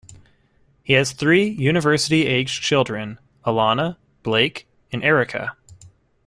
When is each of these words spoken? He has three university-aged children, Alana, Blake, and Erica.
He 0.81 0.93
has 0.93 1.11
three 1.11 1.47
university-aged 1.47 2.63
children, 2.63 3.19
Alana, 3.45 3.97
Blake, 4.23 4.67
and 4.91 5.03
Erica. 5.03 5.55